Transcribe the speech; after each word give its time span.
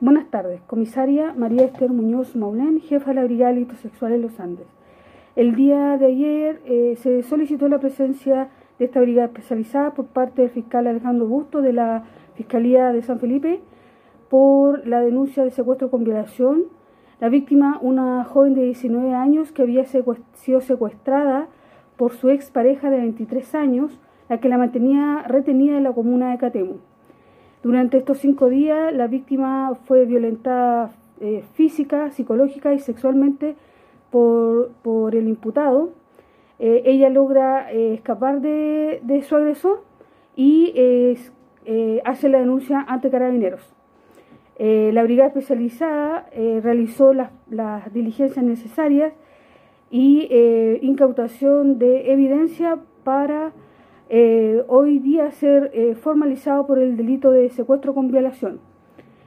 Buenas 0.00 0.30
tardes, 0.30 0.60
comisaria 0.68 1.34
María 1.36 1.64
Esther 1.64 1.90
Muñoz 1.90 2.36
Maulén, 2.36 2.78
jefa 2.78 3.10
de 3.10 3.14
la 3.16 3.24
Brigada 3.24 3.52
de 3.52 3.66
Delitos 3.66 4.00
los 4.00 4.38
Andes. 4.38 4.68
El 5.34 5.56
día 5.56 5.98
de 5.98 6.06
ayer 6.06 6.60
eh, 6.66 6.94
se 6.98 7.24
solicitó 7.24 7.68
la 7.68 7.80
presencia 7.80 8.48
de 8.78 8.84
esta 8.84 9.00
brigada 9.00 9.26
especializada 9.26 9.94
por 9.94 10.06
parte 10.06 10.42
del 10.42 10.52
fiscal 10.52 10.86
Alejandro 10.86 11.26
Busto 11.26 11.62
de 11.62 11.72
la 11.72 12.04
Fiscalía 12.36 12.92
de 12.92 13.02
San 13.02 13.18
Felipe 13.18 13.60
por 14.30 14.86
la 14.86 15.00
denuncia 15.00 15.42
de 15.42 15.50
secuestro 15.50 15.90
con 15.90 16.04
violación. 16.04 16.66
La 17.18 17.28
víctima, 17.28 17.80
una 17.82 18.22
joven 18.22 18.54
de 18.54 18.62
19 18.62 19.14
años 19.14 19.50
que 19.50 19.62
había 19.62 19.84
sido 19.84 20.60
secuestrada 20.60 21.48
por 21.96 22.12
su 22.12 22.30
expareja 22.30 22.88
de 22.88 22.98
23 22.98 23.52
años, 23.56 24.00
la 24.28 24.38
que 24.38 24.48
la 24.48 24.58
mantenía 24.58 25.24
retenida 25.26 25.76
en 25.76 25.82
la 25.82 25.92
comuna 25.92 26.30
de 26.30 26.38
Catemu. 26.38 26.76
Durante 27.62 27.98
estos 27.98 28.18
cinco 28.18 28.48
días, 28.48 28.92
la 28.94 29.08
víctima 29.08 29.74
fue 29.86 30.04
violentada 30.04 30.92
eh, 31.20 31.42
física, 31.54 32.10
psicológica 32.12 32.72
y 32.72 32.78
sexualmente 32.78 33.56
por, 34.10 34.70
el 35.14 35.26
imputado. 35.26 35.90
Eh, 36.60 36.82
ella 36.86 37.08
logra 37.08 37.72
eh, 37.72 37.94
escapar 37.94 38.40
de, 38.40 39.24
su 39.26 39.34
agresor 39.34 39.82
y 40.36 40.72
hace 42.04 42.28
la 42.28 42.38
denuncia 42.38 42.84
ante 42.86 43.10
carabineros. 43.10 43.74
la 44.58 45.02
brigada 45.02 45.28
especializada 45.28 46.26
realizó 46.62 47.12
las, 47.12 47.32
las, 47.50 47.92
diligencias 47.92 48.44
necesarias 48.44 49.12
y 49.90 50.28
incautación 50.80 51.80
de 51.80 52.12
evidencia 52.12 52.78
para 53.02 53.52
eh, 54.10 54.64
hoy 54.68 55.00
día 55.00 55.30
ser 55.32 55.70
eh, 55.74 55.94
formalizado 55.94 56.66
por 56.66 56.78
el 56.78 56.96
delito 56.96 57.30
de 57.30 57.50
secuestro 57.50 57.94
con 57.94 58.10
violación. 58.10 58.60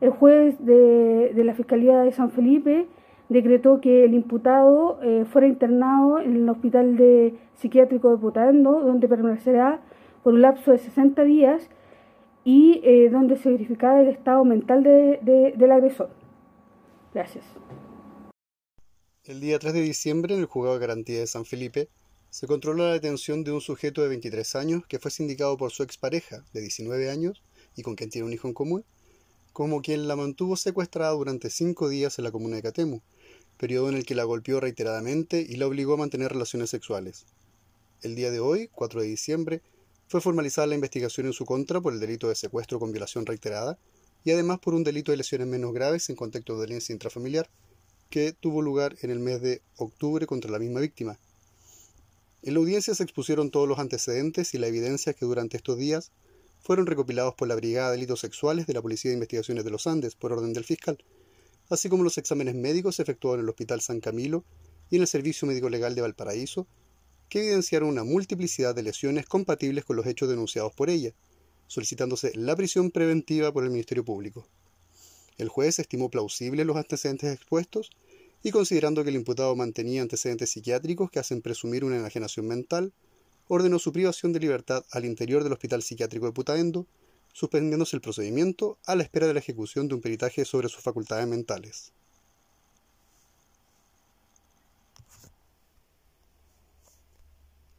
El 0.00 0.10
juez 0.10 0.56
de, 0.58 1.32
la 1.36 1.54
Fiscalía 1.54 2.00
de 2.00 2.10
San 2.10 2.30
Felipe 2.30 2.86
decretó 3.28 3.80
que 3.80 4.04
el 4.04 4.14
imputado 4.14 4.98
eh, 5.02 5.24
fuera 5.26 5.46
internado 5.46 6.18
en 6.18 6.36
el 6.36 6.48
Hospital 6.48 6.96
de 6.96 7.34
Psiquiátrico 7.54 8.10
de 8.10 8.18
Putaendo, 8.18 8.80
donde 8.80 9.08
permanecerá 9.08 9.80
por 10.24 10.34
un 10.34 10.42
lapso 10.42 10.72
de 10.72 10.78
60 10.78 11.22
días 11.22 11.70
y 12.44 12.82
donde 13.08 13.36
se 13.36 13.50
verificará 13.50 14.02
el 14.02 14.08
estado 14.08 14.44
mental 14.44 14.82
del 14.82 15.72
agresor. 15.72 16.10
Gracias. 17.14 17.44
El 19.24 19.40
día 19.40 19.58
3 19.58 19.72
de 19.72 19.80
diciembre, 19.80 20.34
en 20.34 20.40
el 20.40 20.46
Juzgado 20.46 20.74
de 20.74 20.86
Garantía 20.86 21.20
de 21.20 21.26
San 21.26 21.46
Felipe, 21.46 21.88
se 22.34 22.48
controló 22.48 22.88
la 22.88 22.94
detención 22.94 23.44
de 23.44 23.52
un 23.52 23.60
sujeto 23.60 24.02
de 24.02 24.08
23 24.08 24.56
años 24.56 24.82
que 24.88 24.98
fue 24.98 25.12
sindicado 25.12 25.56
por 25.56 25.70
su 25.70 25.84
expareja 25.84 26.44
de 26.52 26.62
19 26.62 27.08
años 27.08 27.44
y 27.76 27.82
con 27.82 27.94
quien 27.94 28.10
tiene 28.10 28.26
un 28.26 28.32
hijo 28.32 28.48
en 28.48 28.54
común, 28.54 28.84
como 29.52 29.82
quien 29.82 30.08
la 30.08 30.16
mantuvo 30.16 30.56
secuestrada 30.56 31.12
durante 31.12 31.48
cinco 31.48 31.88
días 31.88 32.18
en 32.18 32.24
la 32.24 32.32
comuna 32.32 32.56
de 32.56 32.62
Catemu, 32.62 33.02
periodo 33.56 33.88
en 33.88 33.94
el 33.94 34.04
que 34.04 34.16
la 34.16 34.24
golpeó 34.24 34.58
reiteradamente 34.58 35.46
y 35.48 35.54
la 35.54 35.68
obligó 35.68 35.94
a 35.94 35.98
mantener 35.98 36.32
relaciones 36.32 36.70
sexuales. 36.70 37.24
El 38.02 38.16
día 38.16 38.32
de 38.32 38.40
hoy, 38.40 38.68
4 38.72 39.02
de 39.02 39.06
diciembre, 39.06 39.62
fue 40.08 40.20
formalizada 40.20 40.66
la 40.66 40.74
investigación 40.74 41.28
en 41.28 41.34
su 41.34 41.44
contra 41.44 41.80
por 41.80 41.92
el 41.92 42.00
delito 42.00 42.28
de 42.28 42.34
secuestro 42.34 42.80
con 42.80 42.90
violación 42.90 43.26
reiterada 43.26 43.78
y 44.24 44.32
además 44.32 44.58
por 44.58 44.74
un 44.74 44.82
delito 44.82 45.12
de 45.12 45.18
lesiones 45.18 45.46
menos 45.46 45.72
graves 45.72 46.10
en 46.10 46.16
contexto 46.16 46.54
de 46.54 46.66
violencia 46.66 46.92
intrafamiliar 46.92 47.48
que 48.10 48.32
tuvo 48.32 48.60
lugar 48.60 48.96
en 49.02 49.12
el 49.12 49.20
mes 49.20 49.40
de 49.40 49.62
octubre 49.76 50.26
contra 50.26 50.50
la 50.50 50.58
misma 50.58 50.80
víctima, 50.80 51.16
en 52.46 52.52
la 52.52 52.60
audiencia 52.60 52.94
se 52.94 53.02
expusieron 53.02 53.50
todos 53.50 53.66
los 53.66 53.78
antecedentes 53.78 54.52
y 54.52 54.58
la 54.58 54.66
evidencia 54.66 55.14
que 55.14 55.24
durante 55.24 55.56
estos 55.56 55.78
días 55.78 56.12
fueron 56.60 56.84
recopilados 56.84 57.34
por 57.34 57.48
la 57.48 57.54
Brigada 57.54 57.90
de 57.90 57.96
Delitos 57.96 58.20
Sexuales 58.20 58.66
de 58.66 58.74
la 58.74 58.82
Policía 58.82 59.10
de 59.10 59.14
Investigaciones 59.14 59.64
de 59.64 59.70
los 59.70 59.86
Andes 59.86 60.14
por 60.14 60.30
orden 60.30 60.52
del 60.52 60.64
fiscal, 60.64 61.02
así 61.70 61.88
como 61.88 62.04
los 62.04 62.18
exámenes 62.18 62.54
médicos 62.54 63.00
efectuados 63.00 63.38
en 63.38 63.44
el 63.44 63.48
Hospital 63.48 63.80
San 63.80 64.00
Camilo 64.00 64.44
y 64.90 64.96
en 64.96 65.02
el 65.02 65.08
Servicio 65.08 65.48
Médico 65.48 65.70
Legal 65.70 65.94
de 65.94 66.02
Valparaíso, 66.02 66.66
que 67.30 67.38
evidenciaron 67.38 67.88
una 67.88 68.04
multiplicidad 68.04 68.74
de 68.74 68.82
lesiones 68.82 69.24
compatibles 69.24 69.86
con 69.86 69.96
los 69.96 70.06
hechos 70.06 70.28
denunciados 70.28 70.74
por 70.74 70.90
ella, 70.90 71.14
solicitándose 71.66 72.30
la 72.34 72.54
prisión 72.54 72.90
preventiva 72.90 73.52
por 73.52 73.64
el 73.64 73.70
Ministerio 73.70 74.04
Público. 74.04 74.46
El 75.38 75.48
juez 75.48 75.78
estimó 75.78 76.10
plausibles 76.10 76.66
los 76.66 76.76
antecedentes 76.76 77.34
expuestos 77.34 77.90
y 78.44 78.50
considerando 78.50 79.02
que 79.02 79.08
el 79.08 79.16
imputado 79.16 79.56
mantenía 79.56 80.02
antecedentes 80.02 80.50
psiquiátricos 80.50 81.10
que 81.10 81.18
hacen 81.18 81.40
presumir 81.40 81.82
una 81.82 81.96
enajenación 81.96 82.46
mental, 82.46 82.92
ordenó 83.48 83.78
su 83.78 83.90
privación 83.90 84.34
de 84.34 84.40
libertad 84.40 84.84
al 84.90 85.06
interior 85.06 85.42
del 85.42 85.54
Hospital 85.54 85.82
Psiquiátrico 85.82 86.26
de 86.26 86.32
Putaendo, 86.32 86.86
suspendiéndose 87.32 87.96
el 87.96 88.02
procedimiento 88.02 88.78
a 88.84 88.96
la 88.96 89.02
espera 89.02 89.26
de 89.26 89.32
la 89.32 89.40
ejecución 89.40 89.88
de 89.88 89.94
un 89.94 90.02
peritaje 90.02 90.44
sobre 90.44 90.68
sus 90.68 90.82
facultades 90.82 91.26
mentales. 91.26 91.93